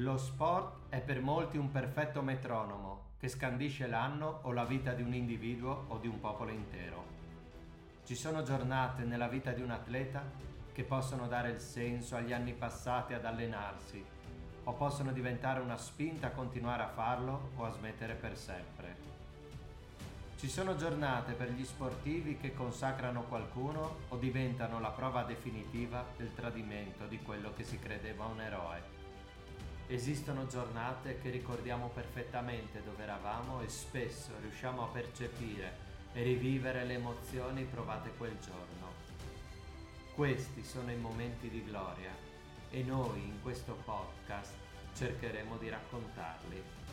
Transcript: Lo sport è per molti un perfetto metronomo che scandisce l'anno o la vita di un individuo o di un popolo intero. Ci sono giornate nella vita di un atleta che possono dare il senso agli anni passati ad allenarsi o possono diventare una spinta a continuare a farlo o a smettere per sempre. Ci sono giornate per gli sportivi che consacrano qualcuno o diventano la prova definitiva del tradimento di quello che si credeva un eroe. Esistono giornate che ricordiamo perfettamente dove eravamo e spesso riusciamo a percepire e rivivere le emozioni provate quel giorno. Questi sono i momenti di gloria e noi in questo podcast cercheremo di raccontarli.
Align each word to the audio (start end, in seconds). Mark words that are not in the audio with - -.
Lo 0.00 0.18
sport 0.18 0.90
è 0.90 1.00
per 1.00 1.22
molti 1.22 1.56
un 1.56 1.70
perfetto 1.70 2.20
metronomo 2.20 3.12
che 3.18 3.28
scandisce 3.28 3.86
l'anno 3.86 4.40
o 4.42 4.52
la 4.52 4.66
vita 4.66 4.92
di 4.92 5.00
un 5.00 5.14
individuo 5.14 5.86
o 5.88 5.96
di 5.96 6.06
un 6.06 6.20
popolo 6.20 6.50
intero. 6.50 7.02
Ci 8.04 8.14
sono 8.14 8.42
giornate 8.42 9.04
nella 9.04 9.26
vita 9.26 9.52
di 9.52 9.62
un 9.62 9.70
atleta 9.70 10.22
che 10.70 10.82
possono 10.82 11.28
dare 11.28 11.48
il 11.48 11.60
senso 11.60 12.14
agli 12.14 12.34
anni 12.34 12.52
passati 12.52 13.14
ad 13.14 13.24
allenarsi 13.24 14.04
o 14.64 14.72
possono 14.74 15.12
diventare 15.12 15.60
una 15.60 15.78
spinta 15.78 16.26
a 16.26 16.32
continuare 16.32 16.82
a 16.82 16.88
farlo 16.88 17.52
o 17.56 17.64
a 17.64 17.70
smettere 17.70 18.12
per 18.12 18.36
sempre. 18.36 18.96
Ci 20.36 20.50
sono 20.50 20.76
giornate 20.76 21.32
per 21.32 21.48
gli 21.52 21.64
sportivi 21.64 22.36
che 22.36 22.52
consacrano 22.52 23.22
qualcuno 23.22 24.00
o 24.08 24.16
diventano 24.18 24.78
la 24.78 24.90
prova 24.90 25.22
definitiva 25.22 26.04
del 26.18 26.34
tradimento 26.34 27.06
di 27.06 27.18
quello 27.22 27.54
che 27.54 27.64
si 27.64 27.78
credeva 27.78 28.26
un 28.26 28.42
eroe. 28.42 29.05
Esistono 29.88 30.48
giornate 30.48 31.20
che 31.20 31.30
ricordiamo 31.30 31.90
perfettamente 31.94 32.82
dove 32.82 33.04
eravamo 33.04 33.60
e 33.60 33.68
spesso 33.68 34.32
riusciamo 34.40 34.82
a 34.82 34.88
percepire 34.88 35.84
e 36.12 36.24
rivivere 36.24 36.84
le 36.84 36.94
emozioni 36.94 37.62
provate 37.62 38.10
quel 38.18 38.36
giorno. 38.40 38.92
Questi 40.12 40.64
sono 40.64 40.90
i 40.90 40.96
momenti 40.96 41.48
di 41.48 41.62
gloria 41.62 42.10
e 42.68 42.82
noi 42.82 43.22
in 43.22 43.40
questo 43.42 43.74
podcast 43.84 44.54
cercheremo 44.96 45.56
di 45.56 45.68
raccontarli. 45.68 46.85